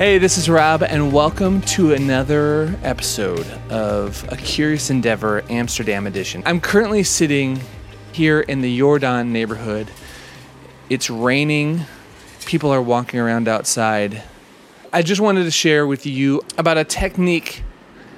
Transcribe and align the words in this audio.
Hey, 0.00 0.16
this 0.16 0.38
is 0.38 0.48
Rob, 0.48 0.82
and 0.82 1.12
welcome 1.12 1.60
to 1.60 1.92
another 1.92 2.74
episode 2.82 3.46
of 3.68 4.26
A 4.32 4.36
Curious 4.38 4.88
Endeavor 4.88 5.44
Amsterdam 5.50 6.06
Edition. 6.06 6.42
I'm 6.46 6.58
currently 6.58 7.02
sitting 7.02 7.60
here 8.10 8.40
in 8.40 8.62
the 8.62 8.80
Jordaan 8.80 9.26
neighborhood. 9.26 9.90
It's 10.88 11.10
raining, 11.10 11.82
people 12.46 12.70
are 12.70 12.80
walking 12.80 13.20
around 13.20 13.46
outside. 13.46 14.22
I 14.90 15.02
just 15.02 15.20
wanted 15.20 15.44
to 15.44 15.50
share 15.50 15.86
with 15.86 16.06
you 16.06 16.40
about 16.56 16.78
a 16.78 16.84
technique 16.84 17.62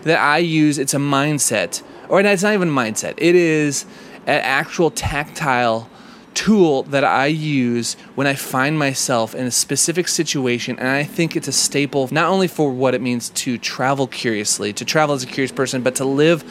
that 0.03 0.21
I 0.21 0.39
use. 0.39 0.79
It's 0.79 0.95
a 0.95 0.99
mindset, 0.99 1.83
or 2.09 2.21
it's 2.21 2.45
not 2.45 2.55
even 2.55 2.69
a 2.69 2.71
mindset, 2.71 3.15
it 3.17 3.35
is 3.35 3.87
an 4.29 4.41
actual 4.41 4.93
tactile 4.93 5.91
tool 6.35 6.83
that 6.85 7.05
I 7.05 7.27
use 7.27 7.95
when 8.15 8.27
I 8.27 8.35
find 8.35 8.79
myself 8.79 9.35
in 9.35 9.47
a 9.47 9.51
specific 9.51 10.09
situation, 10.09 10.79
and 10.79 10.89
I 10.89 11.05
think 11.05 11.37
it's 11.37 11.49
a 11.49 11.53
staple 11.53 12.09
not 12.11 12.29
only 12.29 12.49
for 12.49 12.71
what 12.71 12.95
it 12.95 13.01
means 13.01 13.31
to 13.31 13.59
travel 13.59 14.07
curiously, 14.07 14.73
to 14.75 14.85
travel 14.85 15.15
as 15.15 15.23
a 15.23 15.27
curious 15.27 15.53
person, 15.53 15.83
but 15.83 15.95
to 15.97 16.05
live 16.05 16.45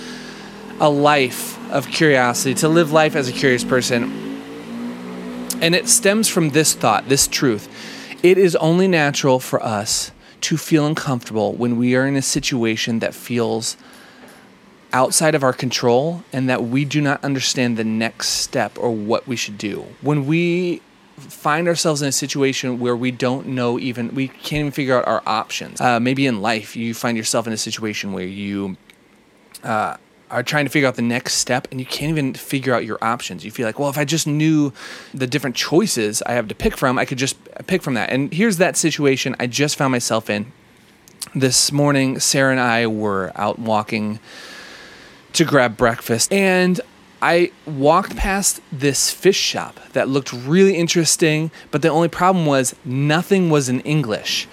a 0.80 0.89
life 0.89 1.58
of 1.72 1.88
curiosity, 1.88 2.53
to 2.55 2.67
live 2.67 2.91
life 2.91 3.16
as 3.16 3.30
a 3.30 3.31
curious 3.31 3.63
person. 3.63 4.03
And 5.62 5.75
it 5.75 5.88
stems 5.88 6.27
from 6.27 6.50
this 6.50 6.73
thought, 6.73 7.08
this 7.08 7.27
truth. 7.27 7.70
It 8.23 8.38
is 8.38 8.55
only 8.58 8.88
natural 8.88 9.39
for 9.39 9.63
us 9.63 10.11
to 10.41 10.58
feel 10.58 10.88
uncomfortable 10.88 11.53
when 11.53 11.77
we 11.77 11.95
are 11.95 12.08
in 12.08 12.16
a 12.16 12.22
situation 12.22 13.00
that 13.00 13.13
feels 13.13 13.77
outside 14.94 15.36
of 15.36 15.44
our 15.44 15.53
control 15.53 16.23
and 16.34 16.50
that 16.50 16.64
we 16.64 16.86
do 16.86 17.02
not 17.02 17.23
understand 17.23 17.78
the 17.78 17.84
next 17.84 18.30
step 18.30 18.78
or 18.78 18.92
what 18.92 19.28
we 19.28 19.36
should 19.36 19.58
do. 19.58 19.86
When 20.02 20.25
we 20.25 20.81
find 21.17 21.67
ourselves 21.67 22.02
in 22.02 22.08
a 22.08 22.11
situation 22.11 22.80
where 22.80 22.95
we 22.95 23.11
don't 23.11 23.48
know 23.48 23.80
even 23.80 24.14
we 24.16 24.28
can't 24.28 24.61
even 24.61 24.72
figure 24.72 24.98
out 24.98 25.08
our 25.08 25.22
options. 25.25 25.80
Uh, 25.80 26.00
maybe 26.00 26.25
in 26.25 26.42
life 26.42 26.75
you 26.75 26.94
find 26.94 27.17
yourself 27.17 27.48
in 27.48 27.53
a 27.53 27.58
situation 27.58 28.14
where 28.14 28.25
you 28.25 28.75
uh, 29.64 29.98
are 30.30 30.44
trying 30.44 30.66
to 30.66 30.72
figure 30.72 30.88
out 30.88 30.95
the 30.95 31.02
next 31.02 31.36
step 31.36 31.67
and 31.70 31.80
you 31.80 31.86
can't 31.86 32.09
even 32.09 32.33
figure 32.33 32.73
out 32.73 32.86
your 32.86 32.98
options. 33.02 33.45
You 33.45 33.52
feel 33.52 33.66
like 33.66 33.80
well 33.80 33.89
if 33.89 33.98
i 33.98 34.05
just 34.05 34.26
knew 34.28 34.73
the 35.14 35.28
different 35.28 35.55
choices 35.55 36.22
i 36.26 36.33
have 36.33 36.48
to 36.48 36.55
pick 36.55 36.76
from 36.76 36.98
i 36.98 37.05
could 37.05 37.17
just 37.17 37.38
pick 37.67 37.81
from 37.81 37.94
that. 37.94 38.09
And 38.09 38.33
here's 38.33 38.58
that 38.58 38.78
situation 38.78 39.36
i 39.39 39.48
just 39.48 39.76
found 39.76 39.92
myself 39.92 40.30
in. 40.30 40.52
This 41.36 41.72
morning 41.72 42.20
sarah 42.20 42.52
and 42.52 42.59
i 42.59 42.88
were 42.88 43.31
out 43.36 43.59
walking 43.59 44.20
to 45.33 45.45
grab 45.45 45.77
breakfast. 45.77 46.31
And 46.31 46.79
I 47.21 47.51
walked 47.65 48.15
past 48.15 48.61
this 48.71 49.11
fish 49.11 49.37
shop 49.37 49.79
that 49.93 50.09
looked 50.09 50.33
really 50.33 50.75
interesting, 50.75 51.51
but 51.69 51.81
the 51.81 51.89
only 51.89 52.07
problem 52.07 52.45
was 52.45 52.75
nothing 52.83 53.49
was 53.49 53.69
in 53.69 53.81
English. 53.81 54.47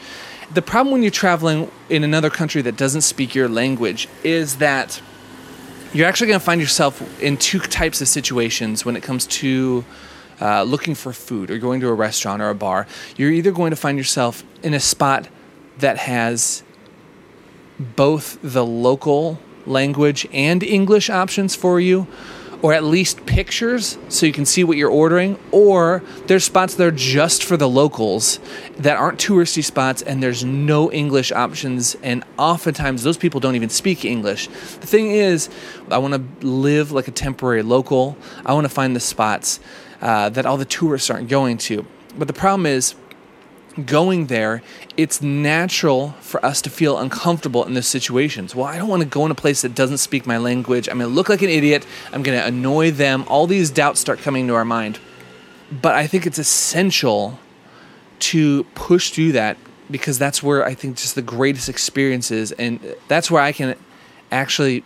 The 0.52 0.62
problem 0.62 0.92
when 0.92 1.02
you're 1.02 1.10
traveling 1.10 1.70
in 1.88 2.04
another 2.04 2.30
country 2.30 2.62
that 2.62 2.76
doesn't 2.76 3.02
speak 3.02 3.34
your 3.34 3.48
language 3.48 4.08
is 4.22 4.56
that 4.56 5.00
you're 5.94 6.06
actually 6.06 6.26
going 6.26 6.40
to 6.40 6.44
find 6.44 6.60
yourself 6.60 7.22
in 7.22 7.38
two 7.38 7.58
types 7.58 8.00
of 8.00 8.08
situations 8.08 8.84
when 8.84 8.96
it 8.96 9.02
comes 9.02 9.26
to 9.26 9.84
uh, 10.40 10.62
looking 10.62 10.94
for 10.94 11.12
food 11.12 11.50
or 11.50 11.58
going 11.58 11.80
to 11.80 11.88
a 11.88 11.94
restaurant 11.94 12.42
or 12.42 12.50
a 12.50 12.54
bar. 12.54 12.86
You're 13.16 13.32
either 13.32 13.50
going 13.50 13.70
to 13.70 13.76
find 13.76 13.96
yourself 13.96 14.44
in 14.62 14.74
a 14.74 14.80
spot 14.80 15.28
that 15.78 15.96
has 15.98 16.62
both 17.78 18.38
the 18.42 18.64
local 18.64 19.38
language 19.69 20.27
and 20.33 20.62
English 20.62 21.11
options 21.11 21.55
for 21.55 21.78
you, 21.80 22.06
or 22.61 22.72
at 22.72 22.83
least 22.83 23.24
pictures 23.24 23.98
so 24.08 24.27
you 24.27 24.33
can 24.33 24.44
see 24.44 24.64
what 24.64 24.77
you're 24.77 24.90
ordering, 24.90 25.39
or 25.52 26.02
there's 26.27 26.45
spots 26.45 26.74
that 26.74 26.86
are 26.86 26.90
just 26.90 27.45
for 27.45 27.56
the 27.56 27.68
locals 27.68 28.40
that 28.79 28.96
aren't 28.96 29.18
touristy 29.18 29.62
spots 29.62 30.02
and 30.02 30.23
there's 30.23 30.45
no 30.45 30.90
English 30.90 31.30
options, 31.30 31.95
and 32.02 32.24
oftentimes 32.36 33.05
those 33.05 33.17
people 33.17 33.39
don't 33.39 33.55
even 33.55 33.68
speak 33.68 34.05
English. 34.05 34.48
The 34.48 34.86
thing 34.86 35.12
is, 35.12 35.48
I 35.90 35.98
want 35.98 36.14
to 36.14 36.46
live 36.46 36.90
like 36.90 37.06
a 37.06 37.12
temporary 37.12 37.62
local, 37.62 38.17
I 38.45 38.55
want 38.55 38.64
to 38.64 38.73
find 38.73 38.96
the 38.96 39.00
spots 39.00 39.61
uh, 40.00 40.29
that 40.30 40.46
all 40.46 40.56
the 40.56 40.64
tourists 40.64 41.11
aren't 41.11 41.29
going 41.29 41.58
to. 41.58 41.86
But 42.17 42.27
the 42.27 42.35
problem 42.35 42.67
is, 42.67 42.96
going 43.86 44.27
there, 44.27 44.62
it's 44.96 45.22
natural 45.22 46.12
for 46.20 46.44
us 46.44 46.61
to 46.62 46.70
feel 46.70 46.98
uncomfortable 46.98 47.64
in 47.64 47.74
those 47.74 47.86
situations. 47.86 48.55
Well, 48.55 48.66
I 48.66 48.78
don't 48.78 48.89
want 48.89 49.02
to 49.02 49.08
go 49.08 49.24
in 49.24 49.30
a 49.30 49.36
place 49.36 49.62
that 49.62 49.74
doesn't 49.74 49.98
speak 49.98 50.27
my 50.27 50.39
language. 50.39 50.89
I'm 50.89 50.98
going 50.98 51.11
to 51.11 51.14
look 51.14 51.28
like 51.28 51.42
an 51.42 51.48
idiot. 51.48 51.86
I'm 52.12 52.22
going 52.22 52.38
to 52.38 52.44
annoy 52.44 52.90
them. 52.90 53.24
All 53.28 53.46
these 53.46 53.70
doubts 53.70 54.00
start 54.00 54.18
coming 54.20 54.46
to 54.48 54.55
our 54.55 54.64
mind. 54.64 54.98
But 55.70 55.94
I 55.94 56.06
think 56.06 56.27
it's 56.27 56.38
essential 56.38 57.38
to 58.20 58.64
push 58.74 59.11
through 59.11 59.33
that 59.33 59.56
because 59.90 60.18
that's 60.18 60.42
where 60.42 60.64
I 60.64 60.74
think 60.74 60.96
just 60.96 61.14
the 61.14 61.22
greatest 61.22 61.68
experiences 61.68 62.52
and 62.52 62.80
that's 63.06 63.30
where 63.30 63.42
I 63.42 63.52
can 63.52 63.77
actually 64.30 64.84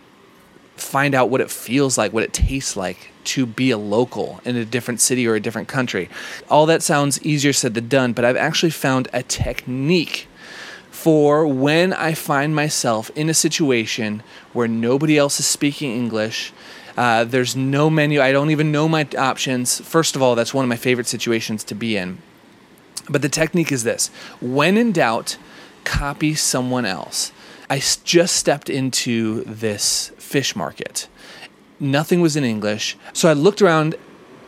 find 0.75 1.13
out 1.15 1.29
what 1.29 1.41
it 1.41 1.51
feels 1.51 1.97
like, 1.97 2.13
what 2.13 2.23
it 2.23 2.33
tastes 2.33 2.75
like 2.75 3.11
to 3.23 3.45
be 3.45 3.71
a 3.71 3.77
local 3.77 4.41
in 4.43 4.55
a 4.55 4.65
different 4.65 4.99
city 4.99 5.27
or 5.27 5.35
a 5.35 5.39
different 5.39 5.67
country. 5.67 6.09
All 6.49 6.65
that 6.65 6.83
sounds 6.83 7.23
easier 7.23 7.53
said 7.53 7.73
than 7.73 7.87
done, 7.87 8.13
but 8.13 8.25
I've 8.25 8.37
actually 8.37 8.71
found 8.71 9.07
a 9.13 9.23
technique 9.23 10.27
for 10.91 11.45
when 11.45 11.93
I 11.93 12.13
find 12.13 12.55
myself 12.55 13.11
in 13.15 13.29
a 13.29 13.33
situation 13.33 14.23
where 14.53 14.67
nobody 14.67 15.17
else 15.17 15.39
is 15.39 15.45
speaking 15.45 15.91
English. 15.91 16.53
Uh, 16.95 17.23
there's 17.23 17.55
no 17.55 17.89
menu. 17.89 18.21
I 18.21 18.31
don't 18.31 18.51
even 18.51 18.71
know 18.71 18.87
my 18.87 19.07
options. 19.17 19.79
First 19.81 20.15
of 20.15 20.21
all, 20.21 20.35
that's 20.35 20.53
one 20.53 20.63
of 20.63 20.69
my 20.69 20.75
favorite 20.75 21.07
situations 21.07 21.63
to 21.65 21.75
be 21.75 21.97
in. 21.97 22.19
But 23.09 23.21
the 23.21 23.29
technique 23.29 23.71
is 23.71 23.83
this 23.83 24.09
when 24.39 24.77
in 24.77 24.91
doubt, 24.91 25.37
copy 25.83 26.35
someone 26.35 26.85
else. 26.85 27.31
I 27.69 27.81
just 28.03 28.35
stepped 28.35 28.69
into 28.69 29.43
this 29.45 30.11
fish 30.17 30.55
market 30.55 31.07
Nothing 31.83 32.21
was 32.21 32.37
in 32.37 32.45
English. 32.45 32.95
So 33.11 33.29
I 33.29 33.33
looked 33.33 33.61
around 33.61 33.95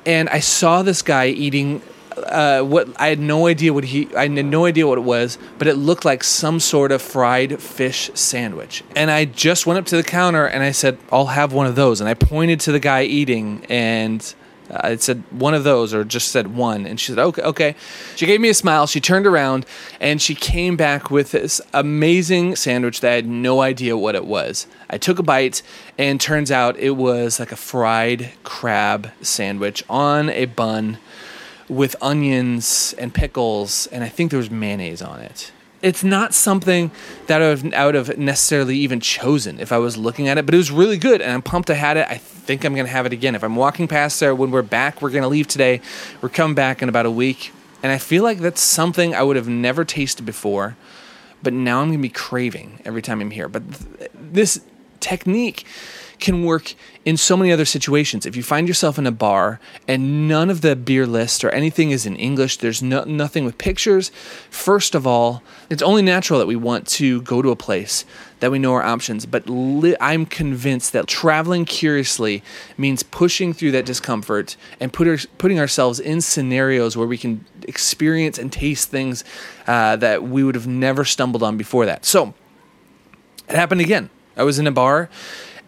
and 0.06 0.30
I 0.30 0.40
saw 0.40 0.84
this 0.84 1.02
guy 1.02 1.28
eating 1.28 1.82
uh, 2.16 2.62
what 2.62 2.88
I 2.98 3.08
had 3.08 3.20
no 3.20 3.48
idea 3.48 3.74
what 3.74 3.84
he 3.84 4.08
I 4.16 4.30
had 4.30 4.32
no 4.46 4.66
idea 4.66 4.88
what 4.88 4.98
it 4.98 5.04
was, 5.04 5.38
but 5.58 5.68
it 5.68 5.74
looked 5.74 6.06
like 6.06 6.24
some 6.24 6.62
sort 6.62 6.94
of 6.94 7.02
fried 7.02 7.62
fish 7.62 8.10
sandwich. 8.14 8.86
And 8.96 9.12
I 9.12 9.26
just 9.26 9.66
went 9.66 9.80
up 9.80 9.86
to 9.88 9.98
the 9.98 10.04
counter 10.04 10.46
and 10.46 10.64
I 10.64 10.72
said, 10.72 10.98
"I'll 11.12 11.26
have 11.26 11.52
one 11.52 11.68
of 11.68 11.76
those." 11.76 12.00
And 12.00 12.10
I 12.10 12.14
pointed 12.14 12.62
to 12.62 12.72
the 12.72 12.80
guy 12.80 13.04
eating 13.04 13.66
and 13.68 14.34
I 14.72 14.96
said 14.96 15.24
one 15.30 15.54
of 15.54 15.64
those, 15.64 15.94
or 15.94 16.04
just 16.04 16.30
said 16.30 16.56
one, 16.56 16.86
and 16.86 17.00
she 17.00 17.12
said, 17.12 17.20
"Okay, 17.20 17.42
okay." 17.42 17.76
She 18.16 18.26
gave 18.26 18.42
me 18.42 18.50
a 18.50 18.54
smile. 18.54 18.88
She 18.88 19.00
turned 19.00 19.28
around 19.28 19.66
and 20.00 20.22
she 20.22 20.36
came 20.36 20.76
back 20.76 21.12
with 21.12 21.32
this 21.32 21.62
amazing 21.74 22.56
sandwich 22.56 23.02
that 23.02 23.12
I 23.12 23.16
had 23.16 23.28
no 23.28 23.62
idea 23.62 23.98
what 23.98 24.16
it 24.16 24.26
was. 24.26 24.68
I 24.90 24.98
took 24.98 25.20
a 25.20 25.24
bite, 25.24 25.62
and 25.98 26.20
turns 26.20 26.52
out 26.52 26.78
it 26.78 26.92
was 26.92 27.40
like 27.40 27.52
a 27.52 27.58
fried 27.58 28.32
crab 28.44 29.12
sandwich 29.22 29.84
on 29.90 30.30
a 30.30 30.46
bun 30.46 30.98
with 31.68 31.96
onions 32.02 32.94
and 32.98 33.14
pickles, 33.14 33.88
and 33.88 34.04
I 34.04 34.10
think 34.10 34.32
there 34.32 34.38
was 34.38 34.52
mayonnaise 34.52 35.02
on 35.02 35.20
it 35.20 35.52
it's 35.86 36.04
not 36.04 36.34
something 36.34 36.90
that 37.28 37.44
I 37.44 37.50
would, 37.50 37.74
I 37.76 37.86
would 37.86 37.94
have 37.94 38.18
necessarily 38.18 38.76
even 38.78 39.00
chosen 39.00 39.60
if 39.60 39.72
I 39.72 39.78
was 39.78 39.98
looking 39.98 40.28
at 40.28 40.40
it, 40.40 40.46
but 40.48 40.56
it 40.56 40.58
was 40.58 40.72
really 40.72 40.98
good, 40.98 41.22
and 41.22 41.32
I'm 41.32 41.44
pumped 41.44 41.70
I 41.70 41.76
had 41.76 41.96
it. 41.96 42.08
I 42.10 42.18
think 42.18 42.66
I'm 42.66 42.74
going 42.74 42.88
to 42.88 42.92
have 42.92 43.06
it 43.06 43.14
again. 43.14 43.36
If 43.36 43.44
I'm 43.44 43.56
walking 43.56 43.88
past 43.88 44.20
there 44.20 44.34
when 44.34 44.50
we're 44.50 44.64
back, 44.64 45.00
we're 45.00 45.12
going 45.12 45.22
to 45.22 45.28
leave 45.28 45.48
today. 45.48 45.82
We're 46.22 46.30
coming 46.30 46.56
back 46.56 46.82
in 46.82 46.90
about 46.90 47.06
a 47.06 47.12
week, 47.12 47.54
and 47.84 47.92
I 47.92 48.00
feel 48.00 48.24
like 48.24 48.40
that's 48.40 48.62
something 48.62 49.14
I 49.14 49.22
would 49.22 49.36
have 49.36 49.48
never 49.48 49.86
tasted 49.86 50.26
before, 50.26 50.76
but 51.44 51.54
now 51.54 51.82
I'm 51.82 51.90
going 51.90 52.00
to 52.00 52.02
be 52.02 52.10
craving 52.10 52.80
every 52.84 53.04
time 53.04 53.22
I'm 53.22 53.30
here. 53.30 53.48
But 53.48 53.62
th- 53.72 54.10
this 54.16 54.62
technique 55.00 55.66
can 56.20 56.44
work 56.44 56.76
in 57.04 57.18
so 57.18 57.38
many 57.38 57.52
other 57.52 57.66
situations. 57.66 58.26
If 58.26 58.36
you 58.36 58.44
find 58.44 58.68
yourself 58.68 58.98
in 58.98 59.06
a 59.06 59.12
bar 59.12 59.60
and 59.88 60.28
none 60.28 60.50
of 60.50 60.62
the 60.62 60.76
beer 60.76 61.06
list 61.06 61.44
or 61.44 61.50
anything 61.50 61.92
is 61.92 62.06
in 62.06 62.16
English, 62.16 62.58
there's 62.58 62.82
no, 62.82 63.04
nothing 63.04 63.46
with 63.46 63.58
pictures, 63.58 64.10
first 64.50 64.96
of 64.96 65.06
all, 65.06 65.44
it's 65.70 65.84
only 65.84 66.02
natural 66.02 66.40
that 66.40 66.48
we 66.48 66.56
want 66.56 66.88
to 66.88 67.22
go 67.22 67.42
to 67.42 67.52
a 67.52 67.56
place 67.56 68.06
that 68.40 68.52
we 68.52 68.60
know 68.60 68.74
our 68.74 68.84
options. 68.84 69.26
But 69.26 69.48
li- 69.50 69.96
I'm 70.00 70.26
convinced 70.26 70.94
that 70.94 71.08
traveling 71.08 71.66
curiously 71.66 72.44
means 72.78 73.04
pushing 73.04 73.54
through 73.54 73.72
that 73.72 73.86
discomfort 73.86 74.58
and 74.80 74.92
put 74.92 75.08
our, 75.08 75.18
putting 75.38 75.60
ourselves 75.60 76.00
in 76.00 76.22
scenarios 76.22 76.98
where 76.98 77.08
we 77.08 77.18
can 77.18 77.46
experience 77.68 78.38
and 78.38 78.52
taste 78.52 78.90
things 78.90 79.24
uh, 79.68 79.96
that 79.98 80.24
we 80.24 80.44
would 80.44 80.56
have 80.56 80.68
never 80.68 81.06
stumbled 81.06 81.44
on 81.44 81.58
before 81.58 81.86
that. 81.86 82.06
So 82.06 82.34
it 83.48 83.56
happened 83.56 83.82
again. 83.82 84.10
I 84.38 84.44
was 84.44 84.60
in 84.60 84.68
a 84.68 84.72
bar 84.72 85.10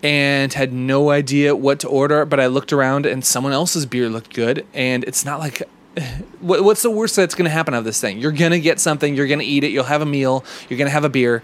and 0.03 0.53
had 0.53 0.71
no 0.73 1.09
idea 1.09 1.55
what 1.55 1.79
to 1.79 1.87
order, 1.87 2.25
but 2.25 2.39
I 2.39 2.47
looked 2.47 2.71
around 2.71 3.05
and 3.05 3.25
someone 3.25 3.53
else's 3.53 3.85
beer 3.85 4.09
looked 4.09 4.33
good. 4.33 4.65
And 4.73 5.03
it's 5.05 5.25
not 5.25 5.39
like 5.39 5.63
what's 6.39 6.81
the 6.81 6.91
worst 6.91 7.15
that's 7.15 7.35
going 7.35 7.45
to 7.45 7.51
happen 7.51 7.73
out 7.73 7.79
of 7.79 7.85
this 7.85 7.99
thing? 7.99 8.19
You're 8.19 8.31
going 8.31 8.51
to 8.51 8.59
get 8.59 8.79
something, 8.79 9.15
you're 9.15 9.27
going 9.27 9.39
to 9.39 9.45
eat 9.45 9.63
it, 9.63 9.71
you'll 9.71 9.85
have 9.85 10.01
a 10.01 10.05
meal, 10.05 10.43
you're 10.69 10.77
going 10.77 10.87
to 10.87 10.91
have 10.91 11.05
a 11.05 11.09
beer, 11.09 11.41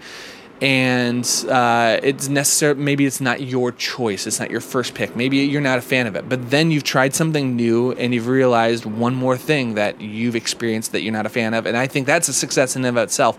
and 0.64 1.26
uh, 1.50 2.00
it's 2.02 2.28
necessary. 2.28 2.74
Maybe 2.74 3.04
it's 3.04 3.20
not 3.20 3.42
your 3.42 3.70
choice, 3.70 4.26
it's 4.26 4.40
not 4.40 4.50
your 4.50 4.62
first 4.62 4.94
pick. 4.94 5.14
Maybe 5.14 5.36
you're 5.36 5.60
not 5.60 5.76
a 5.76 5.82
fan 5.82 6.06
of 6.06 6.16
it, 6.16 6.26
but 6.26 6.50
then 6.50 6.70
you've 6.70 6.84
tried 6.84 7.14
something 7.14 7.54
new 7.54 7.92
and 7.92 8.14
you've 8.14 8.28
realized 8.28 8.86
one 8.86 9.14
more 9.14 9.36
thing 9.36 9.74
that 9.74 10.00
you've 10.00 10.34
experienced 10.34 10.92
that 10.92 11.02
you're 11.02 11.12
not 11.12 11.26
a 11.26 11.28
fan 11.28 11.52
of, 11.52 11.66
and 11.66 11.76
I 11.76 11.86
think 11.86 12.06
that's 12.06 12.28
a 12.28 12.32
success 12.32 12.76
in 12.76 12.84
and 12.84 12.96
of 12.96 13.04
itself 13.04 13.34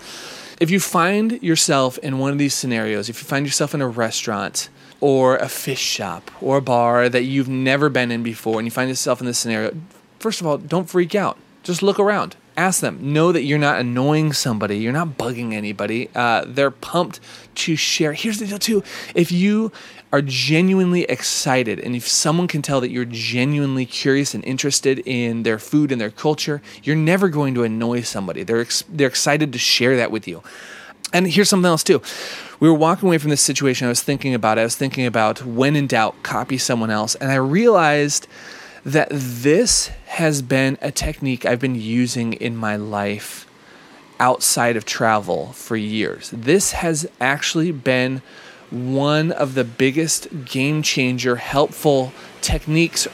If 0.57 0.71
you 0.71 0.79
find 0.79 1.43
yourself 1.43 1.97
in 1.97 2.17
one 2.17 2.31
of 2.31 2.37
these 2.37 2.53
scenarios, 2.53 3.09
if 3.09 3.21
you 3.21 3.27
find 3.27 3.45
yourself 3.45 3.73
in 3.73 3.81
a 3.81 3.87
restaurant 3.87 4.69
or 5.01 5.35
a 5.35 5.49
fish 5.49 5.81
shop 5.81 6.31
or 6.41 6.57
a 6.57 6.61
bar 6.61 7.09
that 7.09 7.23
you've 7.23 7.49
never 7.49 7.89
been 7.89 8.09
in 8.09 8.23
before 8.23 8.59
and 8.59 8.65
you 8.65 8.71
find 8.71 8.87
yourself 8.87 9.19
in 9.19 9.25
this 9.25 9.37
scenario, 9.37 9.75
first 10.19 10.39
of 10.39 10.47
all, 10.47 10.57
don't 10.57 10.89
freak 10.89 11.13
out. 11.13 11.37
Just 11.63 11.83
look 11.83 11.99
around. 11.99 12.37
Ask 12.57 12.79
them. 12.79 13.13
Know 13.13 13.31
that 13.31 13.43
you're 13.43 13.59
not 13.59 13.79
annoying 13.79 14.31
somebody. 14.31 14.77
You're 14.77 14.93
not 14.93 15.17
bugging 15.17 15.53
anybody. 15.53 16.09
Uh, 16.15 16.45
they're 16.47 16.71
pumped 16.71 17.19
to 17.55 17.75
share. 17.75 18.13
Here's 18.13 18.39
the 18.39 18.47
deal, 18.47 18.59
too. 18.59 18.83
If 19.13 19.31
you 19.31 19.73
are 20.13 20.21
genuinely 20.21 21.03
excited 21.03 21.79
and 21.79 21.95
if 21.95 22.07
someone 22.07 22.47
can 22.47 22.61
tell 22.61 22.79
that 22.79 22.91
you're 22.91 23.03
genuinely 23.03 23.85
curious 23.85 24.33
and 24.33 24.45
interested 24.45 24.99
in 24.99 25.43
their 25.43 25.59
food 25.59 25.91
and 25.91 25.99
their 25.99 26.11
culture, 26.11 26.61
you're 26.83 26.95
never 26.95 27.27
going 27.27 27.53
to 27.55 27.63
annoy 27.63 28.01
somebody. 28.01 28.43
They're, 28.43 28.61
ex- 28.61 28.85
they're 28.87 29.07
excited 29.07 29.51
to 29.51 29.59
share 29.59 29.97
that 29.97 30.11
with 30.11 30.25
you. 30.25 30.41
And 31.11 31.27
here's 31.27 31.49
something 31.49 31.67
else, 31.67 31.83
too 31.83 32.01
we 32.59 32.69
were 32.69 32.75
walking 32.75 33.07
away 33.07 33.17
from 33.17 33.29
this 33.29 33.41
situation. 33.41 33.85
I 33.85 33.89
was 33.89 34.01
thinking 34.01 34.33
about 34.33 34.57
it. 34.57 34.61
I 34.61 34.63
was 34.63 34.75
thinking 34.75 35.05
about 35.05 35.45
when 35.45 35.75
in 35.75 35.87
doubt, 35.87 36.23
copy 36.23 36.57
someone 36.57 36.89
else. 36.89 37.15
And 37.15 37.31
I 37.31 37.35
realized 37.35 38.27
that 38.85 39.07
this 39.11 39.87
has 40.05 40.43
been 40.43 40.77
a 40.81 40.91
technique 40.91 41.45
I've 41.45 41.59
been 41.59 41.75
using 41.75 42.33
in 42.33 42.55
my 42.55 42.75
life 42.75 43.47
outside 44.19 44.77
of 44.77 44.85
travel 44.85 45.47
for 45.53 45.75
years. 45.75 46.29
This 46.31 46.73
has 46.73 47.09
actually 47.19 47.71
been 47.71 48.21
one 48.69 49.31
of 49.31 49.55
the 49.55 49.63
biggest 49.63 50.27
game 50.45 50.83
changer, 50.83 51.37
helpful 51.37 52.13
techniques 52.41 53.07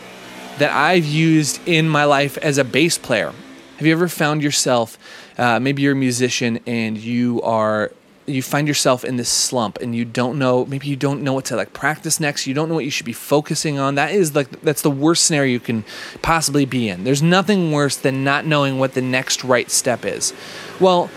that 0.58 0.72
I've 0.72 1.06
used 1.06 1.66
in 1.66 1.88
my 1.88 2.04
life 2.04 2.38
as 2.40 2.58
a 2.58 2.64
bass 2.64 2.98
player. 2.98 3.34
Have 3.78 3.88
you 3.88 3.94
ever 3.94 4.08
found 4.08 4.44
yourself, 4.44 4.98
uh, 5.38 5.60
maybe 5.60 5.82
you're 5.82 5.94
a 5.94 5.96
musician 5.96 6.60
and 6.68 6.98
you 6.98 7.42
are 7.42 7.92
you 8.34 8.42
find 8.42 8.68
yourself 8.68 9.04
in 9.04 9.18
this 9.18 9.30
slump 9.30 9.80
and 9.82 9.96
you 9.96 10.06
don't 10.06 10.38
know 10.40 10.66
maybe 10.66 10.88
you 10.88 10.96
don't 10.96 11.22
know 11.22 11.34
what 11.34 11.46
to 11.46 11.56
like 11.56 11.74
practice 11.74 12.20
next. 12.20 12.48
You 12.48 12.54
don't 12.54 12.70
know 12.70 12.76
what 12.76 12.86
you 12.86 12.92
should 12.92 13.06
be 13.06 13.14
focusing 13.14 13.80
on. 13.80 13.96
That 13.96 14.12
is 14.12 14.36
like 14.36 14.62
that's 14.62 14.82
the 14.82 14.92
worst 14.92 15.26
scenario 15.26 15.52
you 15.52 15.60
can 15.60 15.84
possibly 16.22 16.66
be 16.66 16.90
in. 16.90 17.04
There's 17.04 17.22
nothing 17.22 17.72
worse 17.72 17.98
than 17.98 18.24
not 18.24 18.46
knowing 18.46 18.80
what 18.80 18.94
the 18.94 19.02
next 19.02 19.44
right 19.44 19.70
step 19.70 20.06
is. 20.06 20.34
Well 20.80 21.10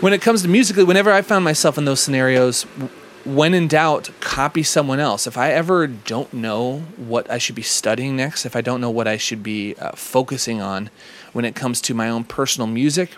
when 0.00 0.12
it 0.12 0.22
comes 0.22 0.42
to 0.42 0.48
musically 0.48 0.84
whenever 0.84 1.10
i 1.10 1.22
found 1.22 1.44
myself 1.44 1.76
in 1.76 1.84
those 1.84 2.00
scenarios 2.00 2.62
when 3.24 3.52
in 3.52 3.68
doubt 3.68 4.08
copy 4.20 4.62
someone 4.62 5.00
else. 5.00 5.26
If 5.26 5.36
i 5.36 5.50
ever 5.52 5.86
don't 5.86 6.32
know 6.32 6.80
what 6.96 7.30
i 7.30 7.38
should 7.38 7.56
be 7.56 7.62
studying 7.62 8.16
next 8.16 8.46
if 8.46 8.54
i 8.54 8.60
don't 8.60 8.80
know 8.80 8.90
what 8.90 9.08
i 9.08 9.16
should 9.16 9.42
be 9.42 9.74
uh, 9.74 9.92
focusing 9.92 10.60
on 10.60 10.90
when 11.32 11.44
it 11.44 11.54
comes 11.54 11.80
to 11.82 11.94
my 11.94 12.08
own 12.08 12.24
personal 12.24 12.66
music 12.66 13.10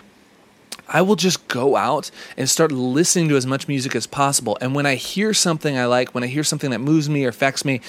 I 0.91 1.01
will 1.01 1.15
just 1.15 1.47
go 1.47 1.77
out 1.77 2.11
and 2.37 2.49
start 2.49 2.71
listening 2.71 3.29
to 3.29 3.37
as 3.37 3.47
much 3.47 3.67
music 3.67 3.95
as 3.95 4.05
possible. 4.05 4.57
And 4.59 4.75
when 4.75 4.85
I 4.85 4.95
hear 4.95 5.33
something 5.33 5.77
I 5.77 5.85
like, 5.85 6.13
when 6.13 6.23
I 6.23 6.27
hear 6.27 6.43
something 6.43 6.69
that 6.71 6.79
moves 6.79 7.09
me 7.09 7.25
or 7.25 7.29
affects 7.29 7.63
me, 7.63 7.79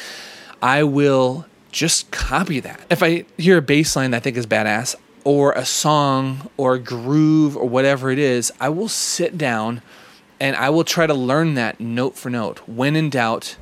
I 0.62 0.84
will 0.84 1.46
just 1.72 2.10
copy 2.12 2.60
that. 2.60 2.80
If 2.88 3.02
I 3.02 3.24
hear 3.36 3.58
a 3.58 3.62
bass 3.62 3.96
line 3.96 4.12
that 4.12 4.18
I 4.18 4.20
think 4.20 4.36
is 4.36 4.46
badass, 4.46 4.94
or 5.24 5.52
a 5.52 5.64
song, 5.64 6.48
or 6.56 6.74
a 6.74 6.78
groove, 6.78 7.56
or 7.56 7.68
whatever 7.68 8.10
it 8.10 8.18
is, 8.18 8.52
I 8.60 8.68
will 8.68 8.88
sit 8.88 9.36
down 9.36 9.82
and 10.40 10.56
I 10.56 10.70
will 10.70 10.84
try 10.84 11.06
to 11.06 11.14
learn 11.14 11.54
that 11.54 11.80
note 11.80 12.16
for 12.16 12.30
note. 12.30 12.66
When 12.68 12.96
in 12.96 13.10
doubt, 13.10 13.56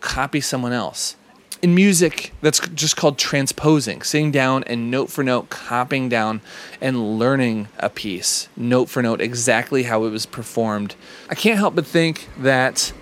copy 0.00 0.40
someone 0.40 0.72
else 0.72 1.16
in 1.64 1.74
music, 1.74 2.34
that's 2.42 2.60
just 2.68 2.94
called 2.94 3.16
transposing, 3.16 4.02
sitting 4.02 4.30
down 4.30 4.62
and 4.64 4.90
note 4.90 5.10
for 5.10 5.24
note, 5.24 5.48
copying 5.48 6.10
down 6.10 6.42
and 6.78 7.18
learning 7.18 7.68
a 7.78 7.88
piece, 7.88 8.50
note 8.54 8.90
for 8.90 9.00
note, 9.02 9.22
exactly 9.22 9.84
how 9.84 10.04
it 10.04 10.10
was 10.10 10.26
performed. 10.26 10.94
I 11.30 11.34
can't 11.34 11.58
help 11.58 11.74
but 11.74 11.86
think 11.86 12.28
that 12.36 12.92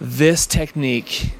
this 0.00 0.46
technique 0.46 1.32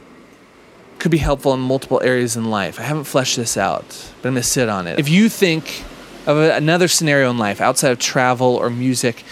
could 0.99 1.11
be 1.11 1.17
helpful 1.17 1.55
in 1.55 1.61
multiple 1.61 2.03
areas 2.05 2.37
in 2.37 2.51
life. 2.51 2.79
I 2.79 2.83
haven't 2.83 3.05
fleshed 3.05 3.39
this 3.39 3.57
out, 3.57 3.89
but 4.21 4.29
I'm 4.29 4.35
going 4.35 4.43
to 4.43 4.43
sit 4.43 4.69
on 4.69 4.87
it. 4.87 4.99
If 4.99 5.09
you 5.09 5.31
think 5.31 5.83
of 6.27 6.37
another 6.37 6.89
scenario 6.89 7.31
in 7.31 7.39
life 7.39 7.63
outside 7.63 7.93
of 7.93 7.99
travel 7.99 8.55
or 8.55 8.69
music 8.69 9.25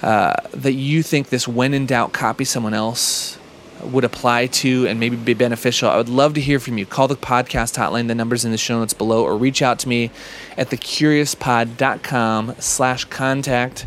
uh, 0.00 0.34
that 0.52 0.74
you 0.74 1.02
think 1.02 1.30
this 1.30 1.48
when 1.48 1.74
in 1.74 1.86
doubt, 1.86 2.12
copy 2.12 2.44
someone 2.44 2.72
else 2.72 3.36
would 3.84 4.04
apply 4.04 4.46
to 4.46 4.86
and 4.86 4.98
maybe 4.98 5.16
be 5.16 5.34
beneficial, 5.34 5.88
I 5.88 5.96
would 5.96 6.08
love 6.08 6.34
to 6.34 6.40
hear 6.40 6.58
from 6.58 6.78
you. 6.78 6.86
Call 6.86 7.08
the 7.08 7.16
podcast 7.16 7.76
hotline, 7.76 8.08
the 8.08 8.14
numbers 8.14 8.44
in 8.44 8.50
the 8.50 8.58
show 8.58 8.78
notes 8.78 8.94
below, 8.94 9.24
or 9.24 9.36
reach 9.36 9.62
out 9.62 9.78
to 9.80 9.88
me 9.88 10.10
at 10.56 10.70
thecuriouspod.com 10.70 12.56
slash 12.58 13.04
contact. 13.06 13.86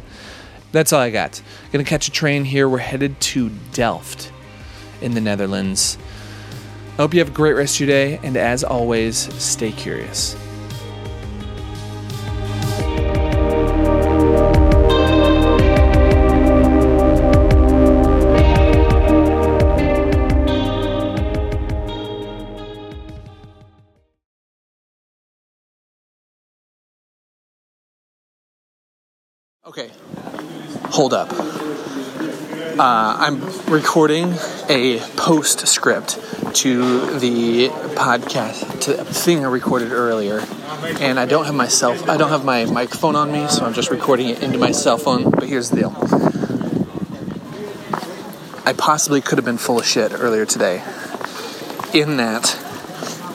That's 0.72 0.94
all 0.94 1.02
I 1.02 1.10
got. 1.10 1.42
Gonna 1.72 1.84
catch 1.84 2.08
a 2.08 2.12
train 2.12 2.46
here. 2.46 2.68
We're 2.68 2.80
headed 2.80 3.20
to 3.22 3.50
Delft 3.74 4.32
in 5.02 5.14
the 5.14 5.22
Netherlands. 5.22 5.98
I 6.94 6.98
hope 6.98 7.14
you 7.14 7.20
have 7.20 7.30
a 7.30 7.34
great 7.34 7.54
rest 7.54 7.76
of 7.76 7.82
your 7.82 7.88
day, 7.88 8.20
and 8.24 8.36
as 8.38 8.64
always, 8.64 9.18
stay 9.42 9.72
curious. 9.72 10.36
Okay, 29.68 29.92
hold 30.92 31.14
up. 31.14 31.30
Uh, 31.34 32.78
I'm 32.80 33.42
recording 33.66 34.34
a 34.70 35.00
postscript 35.18 36.12
to 36.56 37.20
the 37.20 37.68
podcast, 37.68 38.80
to 38.84 38.94
the 38.94 39.04
thing 39.04 39.44
I 39.44 39.50
recorded 39.50 39.92
earlier, 39.92 40.42
and 41.02 41.20
I 41.20 41.26
don't 41.26 41.44
have 41.44 41.54
myself. 41.54 42.08
I 42.08 42.16
don't 42.16 42.30
have 42.30 42.46
my 42.46 42.64
microphone 42.64 43.18
on 43.18 43.30
me, 43.30 43.50
so 43.50 43.66
I'm 43.66 43.74
just 43.74 43.92
recording 43.92 44.30
it 44.30 44.42
into 44.42 44.58
my 44.58 44.72
cell 44.72 44.98
phone. 44.98 45.32
But 45.32 45.50
here's 45.50 45.70
the 45.70 45.76
deal: 45.76 45.94
I 48.66 48.72
possibly 48.72 49.20
could 49.20 49.38
have 49.38 49.44
been 49.44 49.58
full 49.58 49.80
of 49.80 49.86
shit 49.86 50.14
earlier 50.14 50.46
today. 50.46 50.82
In 51.94 52.16
that 52.16 52.67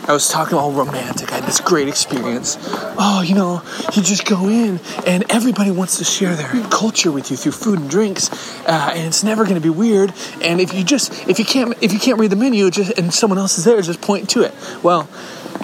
I 0.05 0.13
was 0.13 0.29
talking 0.29 0.59
all 0.59 0.73
romantic. 0.73 1.31
I 1.31 1.37
had 1.37 1.45
this 1.45 1.61
great 1.61 1.87
experience. 1.87 2.59
Oh, 2.99 3.23
you 3.25 3.37
know, 3.37 3.63
you 3.95 4.03
just 4.03 4.27
go 4.27 4.49
in 4.49 4.81
and 5.07 5.25
everybody 5.31 5.71
wants 5.71 5.99
to 5.99 6.05
share 6.05 6.35
their 6.35 6.49
culture 6.71 7.13
with 7.13 7.31
you 7.31 7.37
through 7.37 7.53
food 7.53 7.79
and 7.79 7.89
drinks, 7.89 8.31
uh, 8.67 8.91
and 8.95 9.07
it's 9.07 9.23
never 9.23 9.45
going 9.45 9.55
to 9.55 9.61
be 9.61 9.71
weird. 9.71 10.13
And 10.43 10.61
if 10.61 10.75
you 10.75 10.83
just 10.83 11.29
if 11.29 11.39
you 11.39 11.45
can't 11.45 11.81
if 11.81 11.93
you 11.93 12.01
can't 12.01 12.19
read 12.19 12.31
the 12.31 12.37
menu, 12.37 12.69
just 12.71 12.99
and 12.99 13.15
someone 13.15 13.39
else 13.39 13.59
is 13.59 13.65
there, 13.65 13.81
just 13.81 14.01
point 14.01 14.29
to 14.31 14.43
it. 14.43 14.53
Well, 14.83 15.09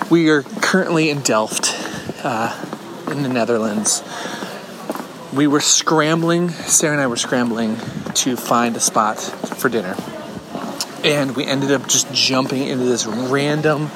we 0.09 0.31
are 0.31 0.43
currently 0.43 1.11
in 1.11 1.21
Delft, 1.21 1.75
uh, 2.25 2.57
in 3.11 3.25
the 3.25 3.29
Netherlands. 3.29 4.05
We 5.35 5.49
were 5.49 5.61
scrambling. 5.61 6.51
Sarah 6.51 6.93
and 6.93 7.03
I 7.03 7.09
were 7.09 7.17
scrambling 7.17 7.77
to 8.15 8.37
find 8.37 8.77
a 8.77 8.81
spot 8.81 9.19
for 9.19 9.69
dinner 9.69 9.97
and 11.05 11.37
we 11.37 11.45
ended 11.45 11.71
up 11.71 11.87
just 11.87 12.13
jumping 12.13 12.67
into 12.67 12.85
this 12.85 13.07
random 13.07 13.89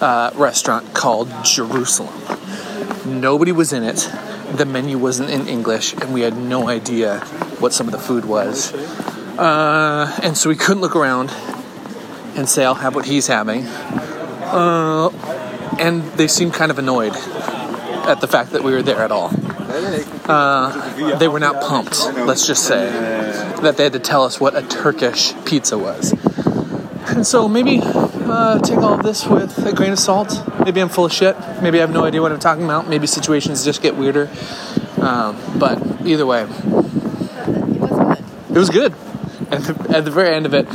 uh, 0.00 0.30
restaurant 0.34 0.94
called 0.94 1.30
Jerusalem. 1.44 2.14
Nobody 3.20 3.52
was 3.52 3.72
in 3.72 3.82
it. 3.82 4.10
The 4.52 4.64
menu 4.66 4.98
wasn't 4.98 5.30
in 5.30 5.48
English, 5.48 5.94
and 5.94 6.12
we 6.12 6.22
had 6.22 6.36
no 6.36 6.68
idea 6.68 7.20
what 7.60 7.72
some 7.72 7.86
of 7.86 7.92
the 7.92 7.98
food 7.98 8.24
was. 8.24 8.72
Uh, 9.38 10.18
and 10.22 10.36
so 10.36 10.48
we 10.48 10.56
couldn't 10.56 10.80
look 10.80 10.96
around 10.96 11.30
and 12.36 12.48
say, 12.48 12.64
I'll 12.64 12.74
have 12.74 12.94
what 12.94 13.06
he's 13.06 13.26
having. 13.26 13.64
Uh, 13.66 15.10
and 15.78 16.02
they 16.12 16.28
seemed 16.28 16.54
kind 16.54 16.70
of 16.70 16.78
annoyed 16.78 17.14
at 17.14 18.20
the 18.20 18.28
fact 18.28 18.52
that 18.52 18.62
we 18.62 18.72
were 18.72 18.82
there 18.82 19.00
at 19.00 19.10
all. 19.10 19.30
Uh, 20.28 21.16
they 21.18 21.28
were 21.28 21.40
not 21.40 21.62
pumped, 21.62 22.06
let's 22.14 22.46
just 22.46 22.64
say, 22.64 22.88
that 23.62 23.76
they 23.76 23.84
had 23.84 23.92
to 23.92 23.98
tell 23.98 24.24
us 24.24 24.40
what 24.40 24.54
a 24.54 24.62
Turkish 24.62 25.34
pizza 25.44 25.76
was. 25.76 26.12
And 27.08 27.26
so 27.26 27.48
maybe 27.48 27.80
uh, 28.30 28.58
take 28.58 28.78
all 28.78 28.94
of 28.94 29.02
this 29.02 29.26
with 29.26 29.66
a 29.66 29.72
grain 29.72 29.92
of 29.92 29.98
salt. 29.98 30.42
Maybe 30.64 30.80
I'm 30.80 30.88
full 30.88 31.04
of 31.04 31.12
shit. 31.12 31.36
Maybe 31.62 31.78
I 31.78 31.82
have 31.82 31.92
no 31.92 32.04
idea 32.04 32.22
what 32.22 32.32
I'm 32.32 32.38
talking 32.38 32.64
about. 32.64 32.88
Maybe 32.88 33.06
situations 33.06 33.64
just 33.64 33.82
get 33.82 33.96
weirder. 33.96 34.30
Um, 35.00 35.36
but 35.58 35.80
either 36.04 36.26
way, 36.26 36.42
it 36.42 38.58
was 38.58 38.70
good. 38.70 38.92
At 39.50 39.62
the, 39.62 39.96
at 39.96 40.04
the 40.04 40.10
very 40.10 40.34
end 40.34 40.46
of 40.46 40.54
it, 40.54 40.66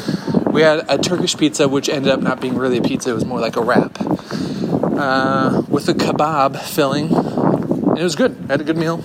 we 0.47 0.61
had 0.61 0.85
a 0.89 0.97
Turkish 0.97 1.37
pizza, 1.37 1.67
which 1.67 1.89
ended 1.89 2.11
up 2.11 2.21
not 2.21 2.39
being 2.39 2.57
really 2.57 2.77
a 2.77 2.81
pizza. 2.81 3.09
It 3.09 3.13
was 3.13 3.25
more 3.25 3.39
like 3.39 3.55
a 3.55 3.61
wrap 3.61 3.97
uh, 3.99 5.63
with 5.67 5.89
a 5.89 5.93
kebab 5.93 6.61
filling. 6.61 7.13
And 7.13 7.97
it 7.97 8.03
was 8.03 8.15
good. 8.15 8.37
I 8.47 8.53
had 8.53 8.61
a 8.61 8.63
good 8.63 8.77
meal. 8.77 9.03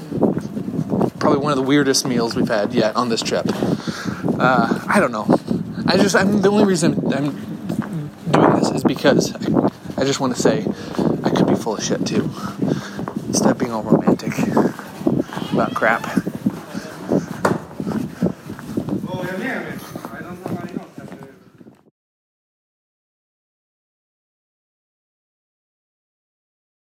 Probably 1.18 1.40
one 1.40 1.52
of 1.52 1.56
the 1.56 1.64
weirdest 1.64 2.06
meals 2.06 2.36
we've 2.36 2.48
had 2.48 2.74
yet 2.74 2.96
on 2.96 3.08
this 3.08 3.22
trip. 3.22 3.46
Uh, 3.48 4.84
I 4.86 5.00
don't 5.00 5.12
know. 5.12 5.26
I 5.86 5.96
just, 5.96 6.14
I'm 6.14 6.42
the 6.42 6.50
only 6.50 6.64
reason 6.64 7.12
I'm 7.12 7.55
is 8.76 8.84
because 8.84 9.34
I 9.96 10.04
just 10.04 10.20
want 10.20 10.34
to 10.36 10.40
say 10.40 10.66
I 11.24 11.30
could 11.30 11.46
be 11.46 11.54
full 11.54 11.76
of 11.76 11.82
shit 11.82 12.06
too. 12.06 12.30
Stop 13.32 13.58
being 13.58 13.72
all 13.72 13.82
romantic 13.82 14.36
about 15.52 15.74
crap. 15.74 16.04